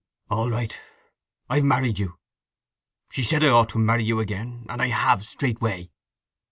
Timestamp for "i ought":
3.43-3.69